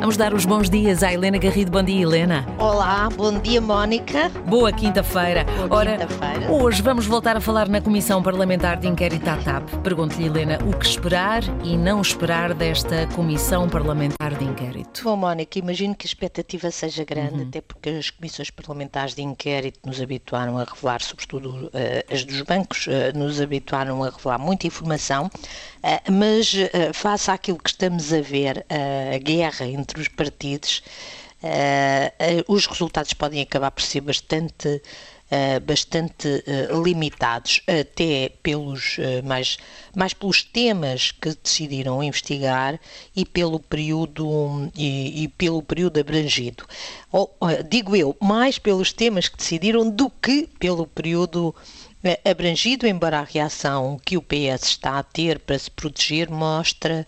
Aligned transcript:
Vamos 0.00 0.16
dar 0.16 0.32
os 0.32 0.46
bons 0.46 0.70
dias 0.70 1.02
à 1.02 1.12
Helena 1.12 1.36
Garrido. 1.36 1.70
Bom 1.70 1.82
dia, 1.82 2.00
Helena. 2.00 2.46
Olá, 2.58 3.06
bom 3.14 3.38
dia, 3.38 3.60
Mónica. 3.60 4.30
Boa 4.46 4.72
quinta-feira. 4.72 5.44
Boa 5.68 5.84
quinta-feira. 5.84 6.50
Hoje 6.50 6.80
vamos 6.80 7.04
voltar 7.04 7.36
a 7.36 7.40
falar 7.40 7.68
na 7.68 7.82
Comissão 7.82 8.22
Parlamentar 8.22 8.78
de 8.78 8.88
Inquérito 8.88 9.28
à 9.28 9.36
TAP. 9.36 9.68
Pergunto-lhe, 9.82 10.24
Helena, 10.24 10.58
o 10.64 10.74
que 10.74 10.86
esperar 10.86 11.42
e 11.62 11.76
não 11.76 12.00
esperar 12.00 12.54
desta 12.54 13.06
Comissão 13.08 13.68
Parlamentar 13.68 14.34
de 14.36 14.44
Inquérito? 14.44 15.04
Bom, 15.04 15.16
Mónica, 15.16 15.58
imagino 15.58 15.94
que 15.94 16.06
a 16.06 16.08
expectativa 16.08 16.70
seja 16.70 17.04
grande, 17.04 17.42
uhum. 17.42 17.48
até 17.48 17.60
porque 17.60 17.90
as 17.90 18.08
comissões 18.08 18.48
parlamentares 18.48 19.14
de 19.14 19.20
inquérito 19.20 19.80
nos 19.84 20.00
habituaram 20.00 20.56
a 20.56 20.64
revelar, 20.64 21.02
sobretudo 21.02 21.66
uh, 21.66 21.70
as 22.10 22.24
dos 22.24 22.40
bancos, 22.40 22.86
uh, 22.86 23.16
nos 23.16 23.38
habituaram 23.38 24.02
a 24.02 24.08
revelar 24.08 24.38
muita 24.38 24.66
informação, 24.66 25.26
uh, 25.26 26.10
mas 26.10 26.54
face 26.94 27.30
àquilo 27.30 27.58
que 27.58 27.68
estamos 27.68 28.14
a 28.14 28.20
ver, 28.22 28.64
a 29.14 29.18
guerra 29.18 29.66
entre 29.66 29.89
os 29.98 30.08
partidos, 30.08 30.82
os 32.46 32.66
resultados 32.66 33.12
podem 33.14 33.40
acabar 33.40 33.70
por 33.70 33.82
ser 33.82 34.02
bastante 34.02 34.82
Uh, 35.32 35.60
bastante 35.60 36.26
uh, 36.26 36.82
limitados, 36.82 37.62
até 37.64 38.32
pelos, 38.42 38.98
uh, 38.98 39.24
mais, 39.24 39.58
mais 39.94 40.12
pelos 40.12 40.42
temas 40.42 41.12
que 41.12 41.32
decidiram 41.40 42.02
investigar 42.02 42.80
e 43.14 43.24
pelo 43.24 43.60
período, 43.60 44.68
e, 44.74 45.22
e 45.22 45.28
pelo 45.28 45.62
período 45.62 46.00
abrangido. 46.00 46.66
Ou, 47.12 47.32
digo 47.68 47.94
eu, 47.94 48.16
mais 48.20 48.58
pelos 48.58 48.92
temas 48.92 49.28
que 49.28 49.36
decidiram 49.36 49.88
do 49.88 50.10
que 50.10 50.48
pelo 50.58 50.84
período 50.84 51.54
abrangido, 52.24 52.84
embora 52.84 53.20
a 53.20 53.24
reação 53.24 54.00
que 54.04 54.16
o 54.16 54.22
PS 54.22 54.64
está 54.64 54.98
a 54.98 55.02
ter 55.04 55.38
para 55.38 55.56
se 55.56 55.70
proteger 55.70 56.28
mostra 56.28 57.06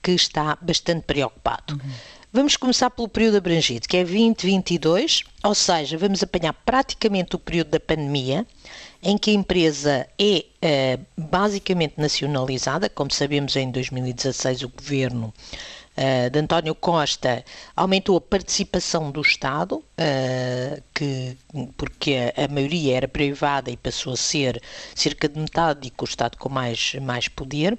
que 0.00 0.12
está 0.12 0.56
bastante 0.62 1.02
preocupado. 1.02 1.74
Uhum. 1.74 1.90
Vamos 2.36 2.54
começar 2.54 2.90
pelo 2.90 3.08
período 3.08 3.38
abrangido, 3.38 3.88
que 3.88 3.96
é 3.96 4.04
2022, 4.04 5.24
ou 5.42 5.54
seja, 5.54 5.96
vamos 5.96 6.22
apanhar 6.22 6.52
praticamente 6.52 7.34
o 7.34 7.38
período 7.38 7.68
da 7.68 7.80
pandemia, 7.80 8.46
em 9.02 9.16
que 9.16 9.30
a 9.30 9.32
empresa 9.32 10.06
é 10.18 10.44
uh, 10.44 11.06
basicamente 11.16 11.94
nacionalizada, 11.96 12.90
como 12.90 13.10
sabemos 13.10 13.56
em 13.56 13.70
2016 13.70 14.64
o 14.64 14.68
governo 14.68 15.32
uh, 15.96 16.28
de 16.30 16.38
António 16.38 16.74
Costa 16.74 17.42
aumentou 17.74 18.18
a 18.18 18.20
participação 18.20 19.10
do 19.10 19.22
Estado, 19.22 19.76
uh, 19.76 20.82
que, 20.92 21.38
porque 21.78 22.16
a, 22.36 22.44
a, 22.44 22.48
maioria 22.48 22.98
era 22.98 23.08
privada 23.08 23.70
e 23.70 23.78
passou 23.78 24.12
a 24.12 24.16
ser 24.16 24.62
cerca 24.94 25.26
de 25.26 25.40
metade 25.40 25.88
e 25.88 25.90
com 25.90 26.04
o 26.04 26.08
Estado 26.08 26.36
com 26.36 26.50
mais, 26.50 26.96
mais 26.96 27.28
poder. 27.28 27.78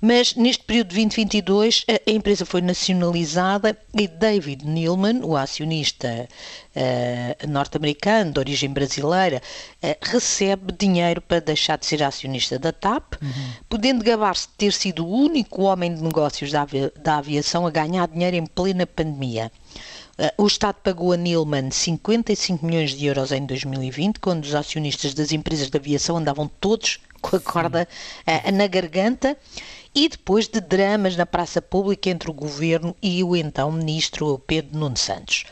Mas 0.00 0.34
neste 0.34 0.62
período 0.62 0.88
de 0.88 0.94
2022 0.94 1.84
a, 1.88 2.10
empresa 2.10 2.46
foi 2.46 2.60
nacionalizada 2.60 3.76
e 3.98 4.06
David 4.06 4.64
Neilman, 4.64 5.22
o 5.24 5.36
acionista 5.36 6.28
uh, 6.76 7.48
norte-americano 7.48 8.32
de 8.32 8.38
origem 8.38 8.70
brasileira, 8.70 9.42
uh, 9.82 9.96
recebe 10.00 10.72
dinheiro 10.72 11.20
para 11.20 11.40
deixar 11.40 11.78
de 11.78 11.86
ser 11.86 12.02
acionista 12.02 12.58
da 12.60 12.70
TAP, 12.70 13.14
uhum. 13.20 13.30
podendo 13.68 14.04
gabar-se 14.04 14.46
de 14.46 14.54
ter 14.54 14.72
sido 14.72 15.04
o 15.04 15.10
único 15.10 15.62
homem 15.62 15.92
de 15.92 16.00
negócios 16.00 16.52
da, 16.52 16.62
avi 16.62 16.92
da 17.02 17.18
aviação 17.18 17.66
a 17.66 17.70
ganhar 17.70 18.06
dinheiro 18.06 18.36
em 18.36 18.46
plena 18.46 18.86
pandemia. 18.86 19.50
Uh, 20.16 20.44
o 20.44 20.46
Estado 20.46 20.76
pagou 20.82 21.12
a 21.12 21.16
Neilman 21.16 21.72
55 21.72 22.64
milhões 22.64 22.92
de 22.92 23.06
euros 23.06 23.32
em 23.32 23.44
2020, 23.44 24.20
quando 24.20 24.44
os 24.44 24.54
acionistas 24.54 25.12
das 25.12 25.32
empresas 25.32 25.68
de 25.68 25.76
aviação 25.76 26.18
andavam 26.18 26.48
todos 26.60 27.00
com 27.20 27.36
a 27.36 27.40
corda 27.40 27.88
uh, 28.26 28.52
na 28.52 28.66
garganta 28.66 29.36
e 29.94 30.08
depois 30.08 30.46
de 30.46 30.60
dramas 30.60 31.16
na 31.16 31.26
praça 31.26 31.60
pública 31.60 32.10
entre 32.10 32.30
o 32.30 32.34
governo 32.34 32.94
e 33.02 33.22
o 33.24 33.34
então 33.34 33.72
ministro 33.72 34.38
Pedro 34.46 34.78
Nuno 34.78 34.96
Santos. 34.96 35.44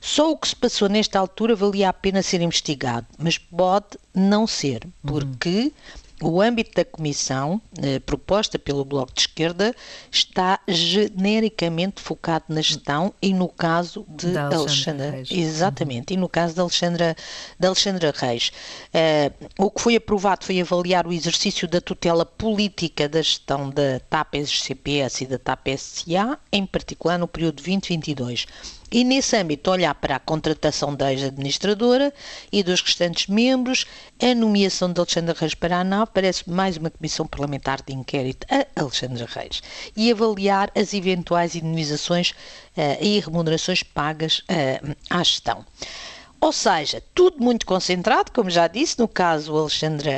Só 0.00 0.32
o 0.32 0.36
que 0.36 0.48
se 0.48 0.56
passou 0.56 0.88
nesta 0.88 1.18
altura 1.18 1.54
valia 1.54 1.88
a 1.88 1.92
pena 1.92 2.22
ser 2.22 2.40
investigado, 2.40 3.06
mas 3.18 3.38
pode 3.38 3.98
não 4.14 4.46
ser, 4.46 4.86
porque 5.02 5.64
uhum 5.64 5.72
o 6.22 6.40
âmbito 6.40 6.72
da 6.74 6.84
comissão, 6.84 7.60
eh, 7.82 7.98
proposta 7.98 8.58
pelo 8.58 8.84
Bloco 8.84 9.12
de 9.12 9.22
Esquerda, 9.22 9.74
está 10.10 10.60
genericamente 10.68 12.00
focado 12.00 12.44
na 12.48 12.60
gestão 12.60 13.12
e 13.20 13.34
no 13.34 13.48
caso 13.48 14.06
de 14.08 14.32
da 14.32 14.46
Alexandra, 14.54 15.10
Reis. 15.10 15.28
Exatamente, 15.30 16.12
uhum. 16.12 16.18
e 16.18 16.20
no 16.20 16.28
caso 16.28 16.54
de 16.54 16.60
Alexandra, 16.60 17.16
de 17.58 17.66
Alexandra 17.66 18.12
Reis. 18.14 18.52
Eh, 18.94 19.32
o 19.58 19.70
que 19.70 19.80
foi 19.80 19.96
aprovado 19.96 20.44
foi 20.44 20.60
avaliar 20.60 21.06
o 21.06 21.12
exercício 21.12 21.66
da 21.66 21.80
tutela 21.80 22.24
política 22.24 23.08
da 23.08 23.20
gestão 23.20 23.68
da 23.68 24.00
TAP 24.08 24.36
SGPS 24.36 25.24
e 25.24 25.26
da 25.26 25.38
TAP 25.38 25.68
SCA, 25.76 26.38
em 26.52 26.64
particular 26.64 27.18
no 27.18 27.26
período 27.26 27.56
2022 27.56 28.46
e, 28.92 29.04
nesse 29.04 29.34
âmbito, 29.34 29.70
olhar 29.70 29.94
para 29.94 30.16
a 30.16 30.20
contratação 30.20 30.94
da 30.94 31.10
ex-administradora 31.10 32.12
e 32.52 32.62
dos 32.62 32.82
restantes 32.82 33.26
membros, 33.26 33.86
a 34.20 34.34
nomeação 34.34 34.92
de 34.92 35.00
Alexandre 35.00 35.34
Reis 35.34 35.54
para 35.54 35.78
a 35.78 35.80
ANAV 35.80 36.10
parece 36.12 36.48
mais 36.48 36.76
uma 36.76 36.90
comissão 36.90 37.26
parlamentar 37.26 37.80
de 37.82 37.94
inquérito 37.94 38.46
a 38.50 38.66
Alexandre 38.78 39.24
Reis 39.24 39.62
e 39.96 40.12
avaliar 40.12 40.70
as 40.76 40.92
eventuais 40.92 41.54
indenizações 41.56 42.32
uh, 42.32 42.98
e 43.00 43.18
remunerações 43.18 43.82
pagas 43.82 44.40
uh, 44.40 44.94
à 45.08 45.22
gestão. 45.24 45.64
Ou 46.38 46.52
seja, 46.52 47.02
tudo 47.14 47.42
muito 47.42 47.64
concentrado, 47.64 48.30
como 48.30 48.50
já 48.50 48.66
disse, 48.66 48.98
no 48.98 49.06
caso 49.06 49.56
Alexandra, 49.56 50.10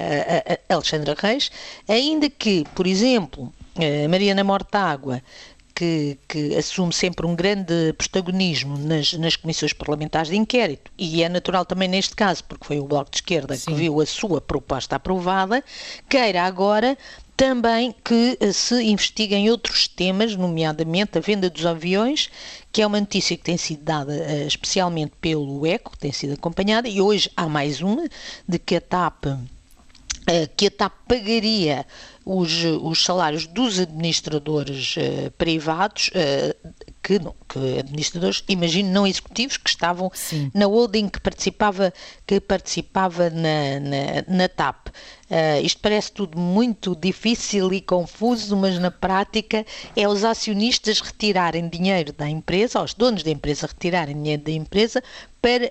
Alexandra 0.70 1.14
Reis, 1.18 1.50
ainda 1.86 2.30
que, 2.30 2.64
por 2.74 2.86
exemplo, 2.86 3.52
Mariana 4.08 4.42
Mortágua 4.42 5.22
que, 5.74 6.16
que, 6.28 6.54
assume 6.56 6.92
sempre 6.92 7.26
um 7.26 7.34
grande 7.34 7.92
protagonismo 7.98 8.78
nas, 8.78 9.12
nas, 9.14 9.36
comissões 9.36 9.72
parlamentares 9.72 10.30
de 10.30 10.36
inquérito, 10.36 10.90
e 10.96 11.22
é 11.22 11.28
natural 11.28 11.64
também 11.64 11.88
neste 11.88 12.14
caso, 12.14 12.44
porque 12.44 12.66
foi 12.66 12.78
o 12.78 12.84
Bloco 12.84 13.10
de 13.10 13.16
Esquerda 13.16 13.56
Sim. 13.56 13.66
que 13.66 13.74
viu 13.74 14.00
a 14.00 14.06
sua 14.06 14.40
proposta 14.40 14.96
aprovada, 14.96 15.64
queira 16.08 16.42
agora 16.42 16.96
também 17.36 17.94
que 18.04 18.38
eh, 18.40 18.52
se 18.52 18.80
investiguem 18.84 19.50
outros 19.50 19.88
temas, 19.88 20.36
nomeadamente 20.36 21.18
a 21.18 21.20
venda 21.20 21.50
dos 21.50 21.66
aviões, 21.66 22.30
que 22.70 22.80
é 22.80 22.86
uma 22.86 23.00
notícia 23.00 23.36
que 23.36 23.42
tem 23.42 23.56
sido 23.56 23.82
dada 23.82 24.12
uh, 24.12 24.46
especialmente 24.46 25.12
pelo 25.20 25.66
ECO, 25.66 25.96
tem 25.98 26.12
sido 26.12 26.34
acompanhada, 26.34 26.88
e 26.88 27.00
hoje 27.00 27.30
há 27.36 27.48
mais 27.48 27.80
uma, 27.80 28.08
de 28.48 28.58
que 28.58 28.76
a 28.76 28.80
TAP, 28.80 29.26
uh, 29.26 29.40
que 30.56 30.68
a 30.68 30.70
TAP 30.70 30.92
pagaria 31.08 31.84
os, 32.24 32.64
os 32.82 33.04
salários 33.04 33.46
dos 33.46 33.78
administradores 33.78 34.96
uh, 34.96 35.30
privados, 35.32 36.08
uh, 36.08 36.72
que, 37.02 37.18
não, 37.18 37.34
que 37.46 37.78
administradores, 37.80 38.42
imagino, 38.48 38.90
não 38.90 39.06
executivos, 39.06 39.58
que 39.58 39.68
estavam 39.68 40.10
Sim. 40.14 40.50
na 40.54 40.66
holding 40.66 41.08
que 41.08 41.20
participava, 41.20 41.92
que 42.26 42.40
participava 42.40 43.28
na, 43.28 43.80
na, 43.80 44.36
na 44.36 44.48
TAP. 44.48 44.88
Uh, 44.88 45.62
isto 45.62 45.80
parece 45.80 46.12
tudo 46.12 46.38
muito 46.38 46.96
difícil 46.96 47.72
e 47.72 47.80
confuso, 47.80 48.56
mas 48.56 48.78
na 48.78 48.90
prática 48.90 49.64
é 49.94 50.08
os 50.08 50.24
acionistas 50.24 51.00
retirarem 51.00 51.68
dinheiro 51.68 52.12
da 52.12 52.28
empresa, 52.28 52.82
os 52.82 52.94
donos 52.94 53.22
da 53.22 53.30
empresa 53.30 53.66
retirarem 53.66 54.16
dinheiro 54.16 54.42
da 54.42 54.52
empresa 54.52 55.02
para 55.42 55.70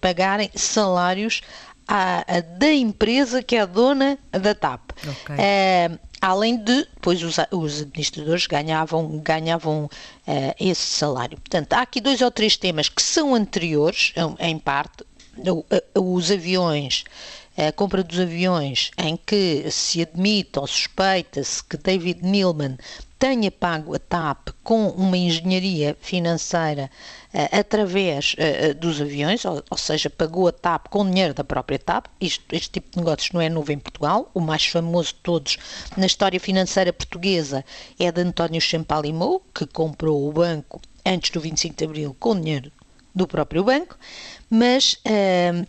pagarem 0.00 0.50
salários 0.56 1.42
à, 1.86 2.24
da 2.58 2.72
empresa 2.72 3.42
que 3.42 3.56
é 3.56 3.60
a 3.60 3.66
dona 3.66 4.18
da 4.32 4.54
TAP. 4.54 4.90
Okay. 5.22 5.36
É, 5.38 5.90
além 6.20 6.56
de, 6.56 6.86
depois 6.94 7.22
os, 7.22 7.36
os 7.50 7.82
administradores 7.82 8.46
ganhavam, 8.46 9.18
ganhavam 9.18 9.84
uh, 9.84 10.54
esse 10.58 10.82
salário. 10.82 11.36
Portanto, 11.38 11.72
há 11.74 11.82
aqui 11.82 12.00
dois 12.00 12.20
ou 12.20 12.30
três 12.30 12.56
temas 12.56 12.88
que 12.88 13.02
são 13.02 13.34
anteriores, 13.34 14.12
em 14.38 14.58
parte, 14.58 15.04
os 15.94 16.30
aviões 16.30 17.04
a 17.56 17.70
compra 17.70 18.02
dos 18.02 18.18
aviões 18.18 18.90
em 18.98 19.16
que 19.16 19.70
se 19.70 20.02
admite 20.02 20.58
ou 20.58 20.66
suspeita-se 20.66 21.62
que 21.62 21.76
David 21.76 22.20
Neilman 22.22 22.76
tenha 23.24 23.50
pago 23.50 23.94
a 23.94 23.98
TAP 23.98 24.50
com 24.62 24.88
uma 24.88 25.16
engenharia 25.16 25.96
financeira 25.98 26.90
uh, 27.32 27.58
através 27.58 28.34
uh, 28.34 28.74
dos 28.74 29.00
aviões, 29.00 29.42
ou, 29.46 29.64
ou, 29.70 29.78
seja, 29.78 30.10
pagou 30.10 30.46
a 30.46 30.52
TAP 30.52 30.88
com 30.90 31.08
dinheiro 31.08 31.32
da 31.32 31.42
própria 31.42 31.78
TAP. 31.78 32.04
Isto, 32.20 32.44
este 32.54 32.72
tipo 32.72 32.90
de 32.90 32.98
negócios 32.98 33.32
não 33.32 33.40
é 33.40 33.48
novo 33.48 33.72
em 33.72 33.78
Portugal. 33.78 34.30
O 34.34 34.40
mais 34.40 34.66
famoso 34.66 35.14
de 35.14 35.20
todos 35.22 35.56
na 35.96 36.04
história 36.04 36.38
financeira 36.38 36.92
portuguesa 36.92 37.64
é 37.98 38.12
de 38.12 38.20
António 38.20 38.60
Champalimau, 38.60 39.40
que 39.54 39.64
comprou 39.64 40.28
o 40.28 40.30
banco 40.30 40.82
antes 41.06 41.30
do 41.30 41.40
25 41.40 41.76
de 41.78 41.84
Abril 41.86 42.14
com 42.20 42.38
dinheiro 42.38 42.70
do 43.14 43.26
próprio 43.26 43.64
banco, 43.64 43.96
mas 44.50 44.98
uh, 45.06 45.66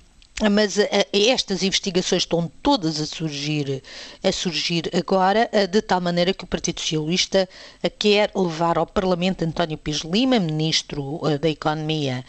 mas 0.52 0.78
estas 1.14 1.64
investigações 1.64 2.24
estão 2.24 2.52
todas 2.62 3.00
a 3.00 3.06
surgir, 3.06 3.82
a 4.22 4.32
surgir 4.34 4.90
agora, 4.94 5.50
de 5.72 5.82
tal 5.82 6.02
maneira 6.02 6.34
que 6.34 6.44
o 6.44 6.48
Partido 6.48 6.82
Socialista 6.82 7.48
quer 7.98 8.32
levar 8.36 8.78
ao 8.78 8.86
Parlamento 8.86 9.46
António 9.46 9.78
Pires 9.78 10.02
Lima, 10.02 10.38
Ministro 10.38 11.22
da 11.40 11.50
Economia 11.50 12.26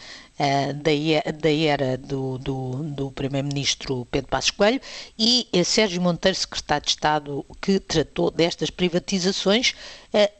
da, 0.75 1.51
era 1.51 1.97
do, 1.97 2.37
do, 2.37 2.71
do 2.83 3.11
Primeiro-Ministro 3.11 4.07
Pedro 4.11 4.29
Passos 4.29 4.51
Coelho 4.51 4.79
e 5.17 5.47
Sérgio 5.65 6.01
Monteiro, 6.01 6.37
Secretário 6.37 6.85
de 6.85 6.91
Estado, 6.91 7.45
que 7.59 7.79
tratou 7.79 8.29
destas 8.29 8.69
privatizações 8.69 9.73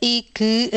e 0.02 0.25
que 0.34 0.72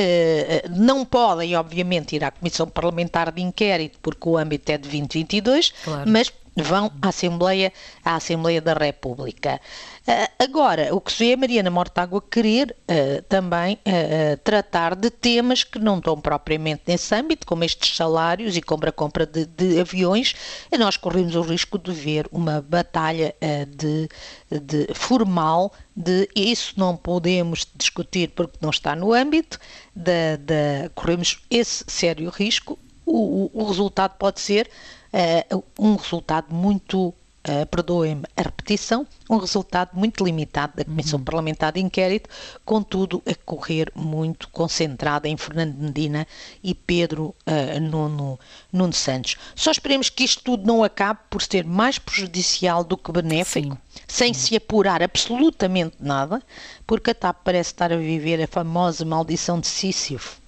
não 0.71 1.05
podem, 1.05 1.55
obviamente, 1.55 2.17
ir 2.17 2.25
à 2.25 2.31
Comissão 2.31 2.67
Parlamentar 2.67 3.31
de 3.31 3.43
Inquérito, 3.43 3.99
porque 4.03 4.29
o 4.29 4.39
âmbito 4.39 4.73
é 4.73 4.79
de 4.79 4.89
2022, 4.89 5.73
claro. 5.85 6.11
mas 6.11 6.33
vão 6.57 6.91
à 7.01 7.09
Assembleia, 7.09 7.73
à 8.05 8.17
Assembleia 8.17 8.61
da 8.61 8.75
República. 8.75 9.61
Uh, 10.07 10.43
agora, 10.43 10.95
o 10.95 11.01
que 11.01 11.13
se 11.13 11.19
vê 11.25 11.33
é 11.33 11.37
Mariana 11.37 11.71
Mortágua 11.71 12.21
querer 12.23 12.75
uh, 12.83 13.23
também 13.29 13.75
uh, 13.75 14.37
tratar 14.43 14.97
de 14.97 15.11
temas 15.11 15.63
que 15.63 15.79
não 15.79 15.99
estão 15.99 16.21
propriamente 16.21 16.83
nesse 16.87 17.15
âmbito, 17.15 17.47
como 17.47 17.65
estes 17.65 17.97
salários 17.97 18.57
e 18.57 18.63
compra-compra 18.63 19.27
de, 19.27 19.47
de, 19.47 19.81
aviões, 19.81 20.35
e 20.73 20.79
nós 20.79 20.97
corremos 20.97 21.37
o 21.37 21.43
risco 21.43 21.79
de 21.79 21.93
ver 21.93 22.27
uma 22.33 22.61
batalha 22.61 23.35
de, 23.69 24.09
de, 24.51 24.89
formal 24.95 25.73
de 25.95 26.29
isso 26.35 26.75
não 26.77 26.97
podemos 26.97 27.67
discutir 27.75 28.31
porque 28.31 28.59
não 28.61 28.71
está 28.71 28.97
no 28.97 29.13
âmbito, 29.13 29.59
de, 29.95 30.37
de 30.39 30.89
corremos 30.95 31.43
esse 31.51 31.85
sério 31.87 32.31
risco. 32.31 32.79
O, 33.05 33.51
o, 33.53 33.63
o 33.63 33.65
resultado 33.65 34.17
pode 34.19 34.41
ser 34.41 34.71
uh, 35.13 35.65
um 35.79 35.97
resultado 35.97 36.55
muito, 36.55 37.09
uh, 37.09 37.67
perdoem-me 37.71 38.25
a 38.37 38.43
repetição, 38.43 39.07
um 39.29 39.37
resultado 39.37 39.91
muito 39.95 40.25
limitado 40.25 40.75
da 40.77 40.85
Comissão 40.85 41.19
uhum. 41.19 41.25
Parlamentar 41.25 41.73
de 41.73 41.81
Inquérito, 41.81 42.29
contudo 42.65 43.23
a 43.27 43.35
correr 43.45 43.93
muito 43.95 44.49
concentrada 44.49 45.29
em 45.29 45.37
Fernando 45.37 45.77
Medina 45.77 46.27
e 46.63 46.75
Pedro 46.75 47.35
uh, 47.47 47.81
Nuno, 47.81 48.39
Nuno 48.73 48.93
Santos. 48.93 49.37
Só 49.55 49.71
esperemos 49.71 50.09
que 50.11 50.25
isto 50.25 50.43
tudo 50.43 50.67
não 50.67 50.83
acabe 50.83 51.21
por 51.29 51.43
ser 51.43 51.65
mais 51.65 51.99
prejudicial 51.99 52.85
do 52.85 52.97
que 52.97 53.13
benéfico, 53.13 53.77
Sim. 53.89 54.03
sem 54.07 54.35
Sim. 54.35 54.41
se 54.41 54.57
apurar 54.57 55.03
absolutamente 55.03 55.97
nada, 56.01 56.43
porque 56.87 57.11
a 57.11 57.15
TAP 57.15 57.39
parece 57.45 57.71
estar 57.71 57.93
a 57.93 57.97
viver 57.97 58.43
a 58.43 58.47
famosa 58.47 59.05
maldição 59.05 59.61
de 59.61 59.67
Sísifo. 59.67 60.41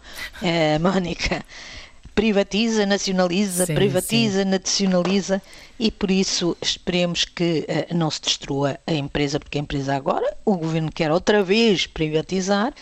Uh, 0.43 0.79
Mónica, 0.82 1.44
privatiza, 2.14 2.87
nacionaliza, 2.87 3.67
sim, 3.67 3.75
privatiza, 3.75 4.43
sim. 4.43 4.49
nacionaliza 4.49 5.43
e 5.79 5.91
por 5.91 6.11
isso 6.11 6.56
esperemos 6.61 7.25
que 7.25 7.67
uh, 7.69 7.94
não 7.94 8.11
se 8.11 8.20
destrua 8.20 8.79
a 8.87 8.93
empresa, 8.93 9.41
porque 9.41 9.59
a 9.59 9.61
empresa 9.61 9.94
agora, 9.94 10.37
o 10.44 10.56
governo 10.56 10.91
quer 10.93 11.11
outra 11.11 11.43
vez 11.43 11.87
privatizar 11.87 12.73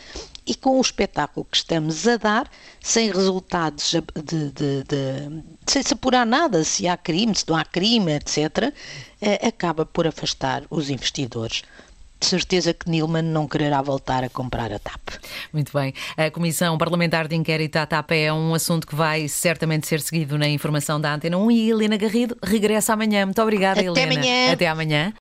e 0.46 0.54
com 0.54 0.78
o 0.78 0.80
espetáculo 0.80 1.46
que 1.48 1.56
estamos 1.56 2.08
a 2.08 2.16
dar, 2.16 2.50
sem 2.80 3.10
resultados 3.10 3.94
de, 4.24 4.50
de, 4.50 4.84
de, 4.84 5.42
sem 5.66 5.82
se 5.82 5.94
apurar 5.94 6.26
nada, 6.26 6.64
se 6.64 6.88
há 6.88 6.96
crime, 6.96 7.34
se 7.34 7.48
não 7.48 7.56
há 7.56 7.64
crime, 7.64 8.12
etc., 8.12 8.38
uh, 8.38 8.72
eh, 9.20 9.46
acaba 9.46 9.86
por 9.86 10.06
afastar 10.06 10.64
os 10.70 10.90
investidores 10.90 11.62
de 12.20 12.26
certeza 12.26 12.74
que 12.74 12.88
Nilman 12.88 13.22
não 13.22 13.48
quererá 13.48 13.80
voltar 13.80 14.22
a 14.22 14.28
comprar 14.28 14.70
a 14.72 14.78
TAP. 14.78 15.08
Muito 15.52 15.72
bem. 15.72 15.94
A 16.16 16.30
Comissão 16.30 16.76
Parlamentar 16.76 17.26
de 17.26 17.34
Inquérito 17.34 17.76
à 17.76 17.86
TAP 17.86 18.12
é 18.12 18.32
um 18.32 18.54
assunto 18.54 18.86
que 18.86 18.94
vai 18.94 19.26
certamente 19.26 19.86
ser 19.86 20.00
seguido 20.00 20.36
na 20.36 20.48
informação 20.48 21.00
da 21.00 21.14
Antena 21.14 21.38
1 21.38 21.50
e 21.50 21.70
Helena 21.70 21.96
Garrido 21.96 22.36
regressa 22.42 22.92
amanhã. 22.92 23.24
Muito 23.24 23.40
obrigada, 23.40 23.80
Até 23.80 23.88
Helena. 23.88 24.12
Amanhã. 24.12 24.52
Até 24.52 24.68
amanhã. 24.68 25.12